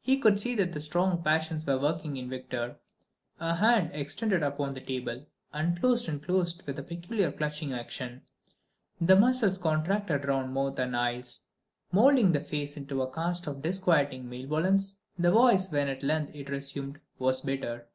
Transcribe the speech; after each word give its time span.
He 0.00 0.18
could 0.18 0.40
see 0.40 0.56
that 0.56 0.82
strong 0.82 1.22
passions 1.22 1.64
were 1.64 1.78
working 1.78 2.16
in 2.16 2.28
Victor: 2.28 2.76
a 3.38 3.54
hand, 3.54 3.90
extended 3.92 4.42
upon 4.42 4.74
the 4.74 4.80
table, 4.80 5.24
unclosed 5.52 6.08
and 6.08 6.20
closed 6.20 6.64
with 6.66 6.76
a 6.80 6.82
peculiar 6.82 7.30
clutching 7.30 7.72
action; 7.72 8.22
the 9.00 9.14
muscles 9.14 9.58
contracted 9.58 10.24
round 10.24 10.52
mouth 10.52 10.80
and 10.80 10.96
eyes, 10.96 11.38
moulding 11.92 12.32
the 12.32 12.40
face 12.40 12.76
into 12.76 13.00
a 13.02 13.12
cast 13.12 13.46
of 13.46 13.62
disquieting 13.62 14.28
malevolence. 14.28 14.98
The 15.16 15.30
voice, 15.30 15.70
when 15.70 15.86
at 15.86 16.02
length 16.02 16.32
it 16.34 16.50
resumed, 16.50 16.98
was 17.20 17.40
bitter. 17.42 17.86